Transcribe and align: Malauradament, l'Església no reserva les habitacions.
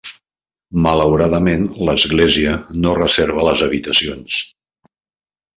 Malauradament, 0.85 1.67
l'Església 1.89 2.55
no 2.87 2.97
reserva 3.01 3.47
les 3.49 3.63
habitacions. 3.67 4.43